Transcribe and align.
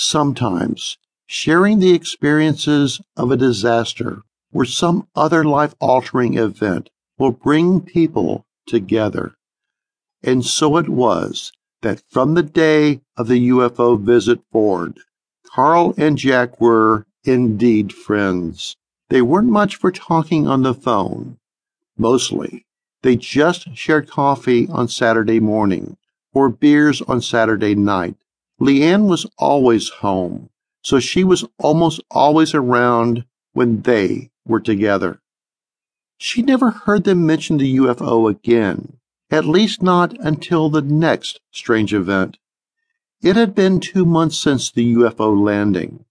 Sometimes 0.00 0.96
sharing 1.26 1.80
the 1.80 1.92
experiences 1.92 3.00
of 3.16 3.32
a 3.32 3.36
disaster 3.36 4.22
or 4.52 4.64
some 4.64 5.08
other 5.16 5.42
life 5.42 5.74
altering 5.80 6.38
event 6.38 6.88
will 7.18 7.32
bring 7.32 7.80
people 7.80 8.46
together. 8.64 9.34
And 10.22 10.46
so 10.46 10.76
it 10.76 10.88
was 10.88 11.50
that 11.82 12.04
from 12.08 12.34
the 12.34 12.44
day 12.44 13.00
of 13.16 13.26
the 13.26 13.48
UFO 13.48 14.00
visit 14.00 14.38
forward, 14.52 15.00
Carl 15.52 15.94
and 15.98 16.16
Jack 16.16 16.60
were 16.60 17.08
indeed 17.24 17.92
friends. 17.92 18.76
They 19.08 19.20
weren't 19.20 19.50
much 19.50 19.74
for 19.74 19.90
talking 19.90 20.46
on 20.46 20.62
the 20.62 20.74
phone. 20.74 21.38
Mostly, 21.96 22.64
they 23.02 23.16
just 23.16 23.76
shared 23.76 24.08
coffee 24.08 24.68
on 24.68 24.86
Saturday 24.86 25.40
morning 25.40 25.96
or 26.32 26.48
beers 26.48 27.02
on 27.02 27.20
Saturday 27.20 27.74
night. 27.74 28.14
Leanne 28.60 29.06
was 29.08 29.26
always 29.38 29.88
home, 29.88 30.50
so 30.82 30.98
she 30.98 31.22
was 31.22 31.44
almost 31.58 32.00
always 32.10 32.54
around 32.54 33.24
when 33.52 33.82
they 33.82 34.30
were 34.44 34.60
together. 34.60 35.20
She 36.18 36.42
never 36.42 36.70
heard 36.70 37.04
them 37.04 37.24
mention 37.24 37.58
the 37.58 37.76
UFO 37.76 38.28
again, 38.28 38.98
at 39.30 39.44
least 39.44 39.82
not 39.82 40.18
until 40.18 40.68
the 40.68 40.82
next 40.82 41.40
strange 41.52 41.94
event. 41.94 42.38
It 43.22 43.36
had 43.36 43.54
been 43.54 43.78
two 43.78 44.04
months 44.04 44.38
since 44.38 44.70
the 44.70 44.94
UFO 44.94 45.40
landing. 45.40 46.04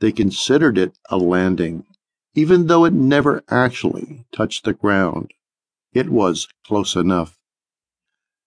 They 0.00 0.12
considered 0.12 0.76
it 0.76 0.98
a 1.08 1.16
landing, 1.16 1.86
even 2.34 2.66
though 2.66 2.84
it 2.84 2.92
never 2.92 3.42
actually 3.48 4.26
touched 4.32 4.64
the 4.64 4.74
ground. 4.74 5.32
It 5.94 6.10
was 6.10 6.48
close 6.66 6.94
enough. 6.94 7.38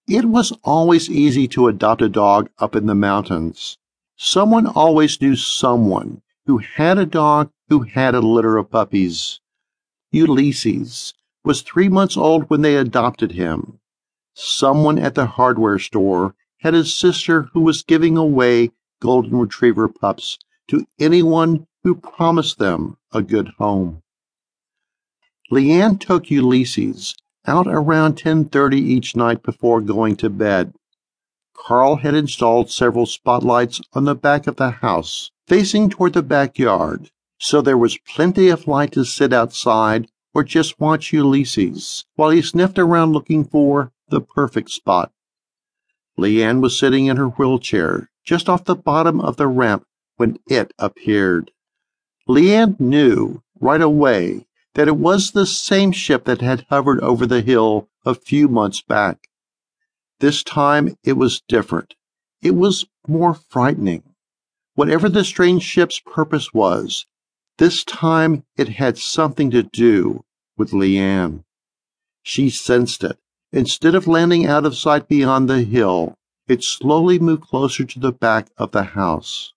It 0.09 0.25
was 0.25 0.51
always 0.63 1.07
easy 1.07 1.47
to 1.49 1.67
adopt 1.67 2.01
a 2.01 2.09
dog 2.09 2.49
up 2.57 2.75
in 2.75 2.87
the 2.87 2.95
mountains. 2.95 3.77
Someone 4.15 4.65
always 4.65 5.21
knew 5.21 5.35
someone 5.35 6.23
who 6.47 6.57
had 6.57 6.97
a 6.97 7.05
dog 7.05 7.51
who 7.67 7.81
had 7.81 8.15
a 8.15 8.19
litter 8.19 8.57
of 8.57 8.71
puppies. 8.71 9.39
Ulysses 10.11 11.13
was 11.43 11.61
three 11.61 11.89
months 11.89 12.17
old 12.17 12.49
when 12.49 12.63
they 12.63 12.75
adopted 12.75 13.33
him. 13.33 13.79
Someone 14.33 14.97
at 14.97 15.13
the 15.13 15.27
hardware 15.27 15.77
store 15.77 16.33
had 16.61 16.73
a 16.73 16.85
sister 16.85 17.43
who 17.53 17.61
was 17.61 17.83
giving 17.83 18.17
away 18.17 18.71
golden 18.99 19.37
retriever 19.37 19.87
pups 19.87 20.39
to 20.69 20.87
anyone 20.97 21.67
who 21.83 21.93
promised 21.93 22.57
them 22.57 22.97
a 23.11 23.21
good 23.21 23.49
home. 23.59 24.01
Leanne 25.51 25.99
took 25.99 26.31
Ulysses 26.31 27.15
out 27.45 27.67
around 27.67 28.17
10:30 28.17 28.77
each 28.77 29.15
night 29.15 29.43
before 29.43 29.81
going 29.81 30.15
to 30.17 30.29
bed. 30.29 30.73
Carl 31.53 31.97
had 31.97 32.15
installed 32.15 32.71
several 32.71 33.05
spotlights 33.05 33.81
on 33.93 34.05
the 34.05 34.15
back 34.15 34.47
of 34.47 34.55
the 34.55 34.71
house, 34.71 35.31
facing 35.47 35.89
toward 35.89 36.13
the 36.13 36.23
backyard, 36.23 37.11
so 37.37 37.61
there 37.61 37.77
was 37.77 37.97
plenty 37.97 38.49
of 38.49 38.67
light 38.67 38.91
to 38.93 39.03
sit 39.03 39.33
outside 39.33 40.09
or 40.33 40.43
just 40.43 40.79
watch 40.79 41.11
Ulysses 41.11 42.05
while 42.15 42.29
he 42.29 42.41
sniffed 42.41 42.79
around 42.79 43.13
looking 43.13 43.43
for 43.43 43.91
the 44.09 44.21
perfect 44.21 44.69
spot. 44.69 45.11
Leanne 46.17 46.61
was 46.61 46.77
sitting 46.77 47.05
in 47.05 47.17
her 47.17 47.29
wheelchair 47.29 48.09
just 48.25 48.49
off 48.49 48.65
the 48.65 48.75
bottom 48.75 49.19
of 49.19 49.37
the 49.37 49.47
ramp 49.47 49.85
when 50.17 50.37
it 50.47 50.73
appeared. 50.77 51.51
Leanne 52.27 52.79
knew 52.79 53.41
right 53.59 53.81
away 53.81 54.45
that 54.79 54.87
it 54.87 54.95
was 54.95 55.31
the 55.31 55.45
same 55.45 55.91
ship 55.91 56.23
that 56.23 56.39
had 56.39 56.65
hovered 56.69 57.01
over 57.01 57.25
the 57.25 57.41
hill 57.41 57.89
a 58.05 58.15
few 58.15 58.47
months 58.47 58.81
back. 58.81 59.27
This 60.21 60.41
time 60.41 60.95
it 61.03 61.17
was 61.17 61.43
different. 61.49 61.95
It 62.41 62.55
was 62.55 62.85
more 63.05 63.33
frightening. 63.33 64.03
Whatever 64.75 65.09
the 65.09 65.25
strange 65.25 65.63
ship's 65.63 65.99
purpose 65.99 66.53
was, 66.53 67.05
this 67.57 67.83
time 67.83 68.45
it 68.55 68.69
had 68.69 68.97
something 68.97 69.51
to 69.51 69.63
do 69.63 70.23
with 70.55 70.71
Leanne. 70.71 71.43
She 72.23 72.49
sensed 72.49 73.03
it. 73.03 73.19
Instead 73.51 73.95
of 73.95 74.07
landing 74.07 74.45
out 74.45 74.65
of 74.65 74.77
sight 74.77 75.09
beyond 75.09 75.49
the 75.49 75.63
hill, 75.63 76.15
it 76.47 76.63
slowly 76.63 77.19
moved 77.19 77.43
closer 77.43 77.83
to 77.83 77.99
the 77.99 78.13
back 78.13 78.47
of 78.57 78.71
the 78.71 78.83
house. 78.83 79.51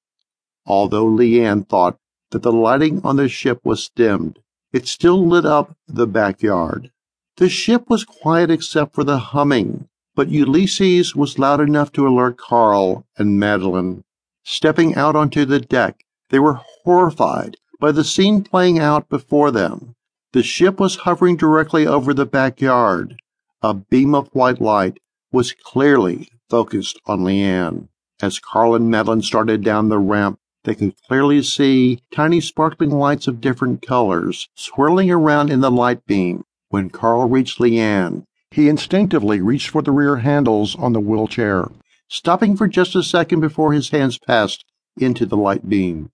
Although 0.67 1.07
Leanne 1.07 1.69
thought 1.69 1.97
that 2.33 2.43
the 2.43 2.51
lighting 2.53 3.01
on 3.05 3.15
the 3.15 3.29
ship 3.29 3.61
was 3.63 3.89
dimmed, 3.95 4.41
it 4.73 4.87
still 4.87 5.27
lit 5.27 5.45
up 5.45 5.77
the 5.87 6.07
backyard. 6.07 6.91
The 7.37 7.49
ship 7.49 7.89
was 7.89 8.05
quiet 8.05 8.51
except 8.51 8.95
for 8.95 9.05
the 9.05 9.19
humming, 9.19 9.89
but 10.15 10.29
Ulysses 10.29 11.17
was 11.17 11.39
loud 11.39 11.61
enough 11.61 11.93
to 11.93 12.07
alert 12.07 12.37
Carl 12.37 13.07
and 13.17 13.39
Madeline. 13.39 14.05
Stepping 14.45 14.95
out 14.95 15.17
onto 15.17 15.45
the 15.45 15.61
deck, 15.61 16.05
they 16.31 16.39
were 16.39 16.61
horrified 16.85 17.57
by 17.79 17.93
the 17.93 18.05
scene 18.05 18.43
playing 18.43 18.79
out 18.79 19.09
before 19.09 19.51
them. 19.51 19.95
The 20.33 20.43
ship 20.43 20.81
was 20.81 20.97
hovering 20.97 21.37
directly 21.37 21.87
over 21.87 22.15
the 22.15 22.27
backyard. 22.27 23.17
A 23.63 23.75
beam 23.75 24.15
of 24.15 24.29
white 24.35 24.61
light 24.61 24.99
was 25.31 25.53
clearly 25.53 26.29
focused 26.49 27.01
on 27.07 27.21
Leanne. 27.21 27.89
As 28.21 28.39
Carl 28.39 28.75
and 28.75 28.91
Madeline 28.91 29.23
started 29.23 29.65
down 29.65 29.89
the 29.89 29.99
ramp, 29.99 30.39
they 30.65 30.75
could 30.75 30.95
clearly 31.09 31.43
see 31.43 32.01
tiny 32.15 32.41
sparkling 32.41 32.91
lights 32.91 33.27
of 33.27 33.41
different 33.41 33.87
colors 33.87 34.49
swirling 34.55 35.11
around 35.11 35.51
in 35.51 35.61
the 35.61 35.71
light 35.71 36.07
beam. 36.07 36.45
When 36.69 36.89
Carl 36.89 37.29
reached 37.29 37.59
Leanne, 37.59 38.25
he 38.51 38.69
instinctively 38.69 39.41
reached 39.41 39.71
for 39.71 39.83
the 39.83 39.91
rear 39.91 40.17
handles 40.17 40.77
on 40.77 40.93
the 40.93 41.01
wheelchair, 41.01 41.71
stopping 42.09 42.57
for 42.57 42.69
just 42.69 42.95
a 42.95 43.03
second 43.03 43.41
before 43.41 43.73
his 43.73 43.91
hands 43.91 44.19
passed 44.19 44.65
into 44.97 45.27
the 45.27 45.37
light 45.37 45.69
beam. 45.69 46.11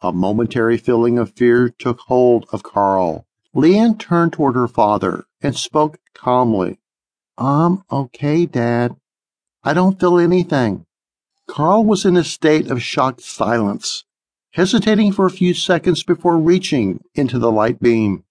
A 0.00 0.12
momentary 0.12 0.76
feeling 0.76 1.18
of 1.18 1.32
fear 1.36 1.68
took 1.68 2.00
hold 2.00 2.46
of 2.52 2.62
Carl. 2.62 3.26
Leanne 3.54 3.98
turned 3.98 4.32
toward 4.32 4.54
her 4.54 4.68
father 4.68 5.24
and 5.40 5.56
spoke 5.56 5.98
calmly. 6.14 6.78
I'm 7.38 7.82
okay, 7.90 8.46
Dad. 8.46 8.96
I 9.62 9.74
don't 9.74 9.98
feel 9.98 10.18
anything. 10.18 10.86
Carl 11.48 11.84
was 11.84 12.04
in 12.04 12.16
a 12.16 12.24
state 12.24 12.70
of 12.70 12.82
shocked 12.82 13.22
silence, 13.22 14.04
hesitating 14.52 15.12
for 15.12 15.26
a 15.26 15.30
few 15.30 15.54
seconds 15.54 16.02
before 16.02 16.38
reaching 16.38 17.02
into 17.14 17.38
the 17.38 17.52
light 17.52 17.80
beam. 17.80 18.24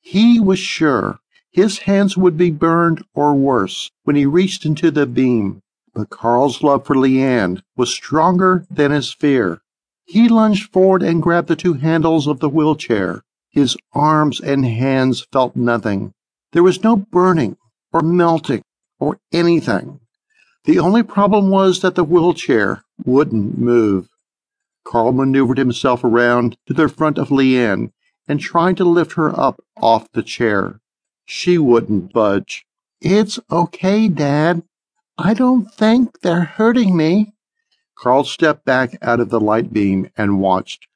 He 0.00 0.40
was 0.40 0.58
sure 0.58 1.18
his 1.52 1.80
hands 1.80 2.16
would 2.16 2.36
be 2.36 2.50
burned 2.50 3.04
or 3.14 3.34
worse 3.34 3.90
when 4.04 4.16
he 4.16 4.26
reached 4.26 4.64
into 4.64 4.90
the 4.90 5.06
beam, 5.06 5.62
but 5.94 6.10
Carl's 6.10 6.62
love 6.62 6.86
for 6.86 6.94
Leanne 6.94 7.62
was 7.76 7.92
stronger 7.92 8.66
than 8.70 8.92
his 8.92 9.12
fear. 9.12 9.60
He 10.04 10.28
lunged 10.28 10.72
forward 10.72 11.02
and 11.02 11.22
grabbed 11.22 11.48
the 11.48 11.56
two 11.56 11.74
handles 11.74 12.26
of 12.26 12.40
the 12.40 12.48
wheelchair. 12.48 13.22
His 13.50 13.76
arms 13.92 14.40
and 14.40 14.64
hands 14.64 15.26
felt 15.32 15.56
nothing. 15.56 16.12
There 16.52 16.62
was 16.62 16.82
no 16.82 16.96
burning 16.96 17.56
or 17.92 18.00
melting 18.00 18.62
or 18.98 19.18
anything. 19.32 19.99
The 20.64 20.78
only 20.78 21.02
problem 21.02 21.50
was 21.50 21.80
that 21.80 21.94
the 21.94 22.04
wheelchair 22.04 22.84
wouldn't 23.04 23.58
move. 23.58 24.08
Carl 24.84 25.12
maneuvered 25.12 25.58
himself 25.58 26.04
around 26.04 26.56
to 26.66 26.74
the 26.74 26.88
front 26.88 27.16
of 27.18 27.30
Leanne 27.30 27.92
and 28.28 28.40
tried 28.40 28.76
to 28.76 28.84
lift 28.84 29.12
her 29.14 29.38
up 29.38 29.60
off 29.80 30.10
the 30.12 30.22
chair. 30.22 30.80
She 31.24 31.58
wouldn't 31.58 32.12
budge. 32.12 32.66
It's 33.00 33.38
okay, 33.50 34.08
Dad. 34.08 34.62
I 35.16 35.34
don't 35.34 35.72
think 35.72 36.20
they're 36.20 36.42
hurting 36.42 36.96
me. 36.96 37.32
Carl 37.94 38.24
stepped 38.24 38.64
back 38.64 38.96
out 39.02 39.20
of 39.20 39.30
the 39.30 39.40
light 39.40 39.72
beam 39.72 40.10
and 40.16 40.40
watched. 40.40 40.86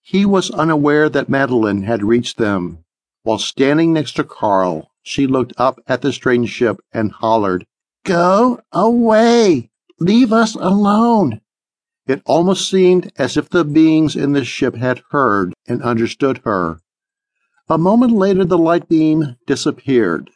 He 0.00 0.24
was 0.24 0.50
unaware 0.50 1.08
that 1.08 1.28
Madeline 1.28 1.82
had 1.82 2.02
reached 2.02 2.38
them. 2.38 2.84
While 3.22 3.38
standing 3.38 3.92
next 3.92 4.12
to 4.12 4.24
Carl, 4.24 4.90
she 5.02 5.26
looked 5.26 5.52
up 5.58 5.78
at 5.86 6.02
the 6.02 6.12
strange 6.12 6.50
ship 6.50 6.80
and 6.92 7.12
hollered, 7.12 7.66
Go 8.08 8.62
away! 8.72 9.68
Leave 10.00 10.32
us 10.32 10.54
alone! 10.54 11.42
It 12.06 12.22
almost 12.24 12.70
seemed 12.70 13.12
as 13.16 13.36
if 13.36 13.50
the 13.50 13.66
beings 13.66 14.16
in 14.16 14.32
the 14.32 14.46
ship 14.46 14.76
had 14.76 15.02
heard 15.10 15.52
and 15.66 15.82
understood 15.82 16.38
her. 16.46 16.80
A 17.68 17.76
moment 17.76 18.12
later, 18.12 18.46
the 18.46 18.56
light 18.56 18.88
beam 18.88 19.36
disappeared. 19.46 20.30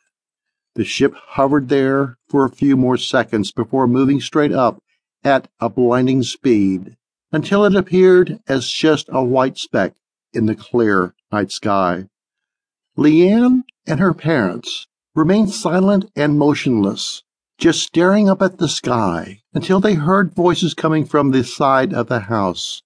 The 0.75 0.85
ship 0.85 1.15
hovered 1.15 1.71
there 1.71 2.19
for 2.29 2.45
a 2.45 2.51
few 2.51 2.77
more 2.77 2.99
seconds 2.99 3.53
before 3.53 3.87
moving 3.87 4.21
straight 4.21 4.53
up 4.53 4.83
at 5.25 5.49
a 5.59 5.71
blinding 5.71 6.25
speed 6.25 6.99
until 7.33 7.65
it 7.65 7.75
appeared 7.75 8.39
as 8.47 8.69
just 8.69 9.09
a 9.09 9.25
white 9.25 9.57
speck 9.57 9.95
in 10.35 10.45
the 10.45 10.55
clear 10.55 11.15
night 11.33 11.51
sky. 11.51 12.09
Leanne 12.99 13.63
and 13.87 13.99
her 13.99 14.13
parents 14.13 14.87
remained 15.15 15.55
silent 15.55 16.11
and 16.15 16.39
motionless, 16.39 17.23
just 17.63 17.85
staring 17.85 18.29
up 18.29 18.43
at 18.43 18.59
the 18.59 18.67
sky 18.67 19.41
until 19.55 19.79
they 19.79 19.95
heard 19.95 20.35
voices 20.35 20.75
coming 20.75 21.05
from 21.05 21.31
the 21.31 21.45
side 21.45 21.95
of 21.95 22.09
the 22.09 22.19
house. 22.19 22.83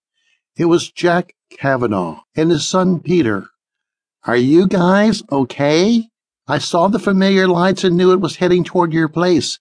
It 0.54 0.66
was 0.66 0.90
Jack 0.90 1.32
Kavanaugh 1.50 2.20
and 2.36 2.50
his 2.50 2.68
son 2.68 3.00
Peter. 3.00 3.46
Are 4.24 4.36
you 4.36 4.66
guys 4.66 5.22
okay? 5.32 6.08
I 6.46 6.58
saw 6.58 6.88
the 6.88 6.98
familiar 6.98 7.48
lights 7.48 7.84
and 7.84 7.96
knew 7.96 8.12
it 8.12 8.20
was 8.20 8.36
heading 8.36 8.64
toward 8.64 8.92
your 8.92 9.08
place. 9.08 9.58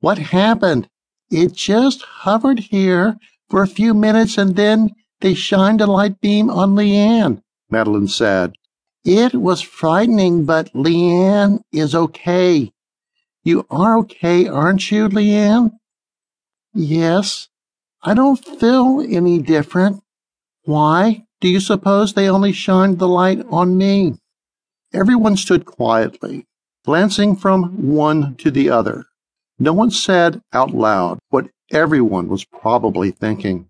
What 0.00 0.18
happened? 0.18 0.88
It 1.30 1.52
just 1.52 2.02
hovered 2.02 2.58
here 2.58 3.18
for 3.48 3.62
a 3.62 3.68
few 3.68 3.94
minutes 3.94 4.36
and 4.36 4.56
then 4.56 4.90
they 5.20 5.34
shined 5.34 5.80
a 5.80 5.86
light 5.86 6.20
beam 6.20 6.50
on 6.50 6.74
Leanne, 6.74 7.40
Madeline 7.70 8.08
said. 8.08 8.54
It 9.04 9.36
was 9.36 9.60
frightening, 9.60 10.44
but 10.44 10.72
Leanne 10.72 11.60
is 11.70 11.94
okay. 11.94 12.72
You 13.46 13.64
are 13.70 13.96
okay, 13.98 14.48
aren't 14.48 14.90
you, 14.90 15.08
Leanne? 15.08 15.70
Yes. 16.74 17.46
I 18.02 18.12
don't 18.12 18.44
feel 18.44 19.06
any 19.08 19.38
different. 19.38 20.02
Why 20.64 21.26
do 21.40 21.46
you 21.46 21.60
suppose 21.60 22.12
they 22.12 22.28
only 22.28 22.50
shined 22.50 22.98
the 22.98 23.06
light 23.06 23.46
on 23.48 23.78
me? 23.78 24.14
Everyone 24.92 25.36
stood 25.36 25.64
quietly, 25.64 26.44
glancing 26.84 27.36
from 27.36 27.94
one 27.94 28.34
to 28.38 28.50
the 28.50 28.68
other. 28.68 29.04
No 29.60 29.72
one 29.72 29.92
said 29.92 30.42
out 30.52 30.72
loud 30.72 31.20
what 31.28 31.46
everyone 31.70 32.26
was 32.26 32.44
probably 32.44 33.12
thinking. 33.12 33.68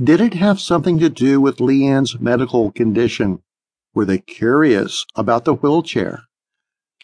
Did 0.00 0.20
it 0.20 0.34
have 0.34 0.60
something 0.60 1.00
to 1.00 1.10
do 1.10 1.40
with 1.40 1.56
Leanne's 1.58 2.20
medical 2.20 2.70
condition? 2.70 3.42
Were 3.92 4.04
they 4.04 4.18
curious 4.18 5.04
about 5.16 5.46
the 5.46 5.54
wheelchair? 5.54 6.22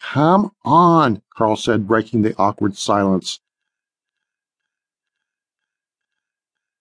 Come 0.01 0.51
on, 0.65 1.21
Carl 1.35 1.55
said, 1.55 1.87
breaking 1.87 2.23
the 2.23 2.35
awkward 2.37 2.75
silence. 2.77 3.39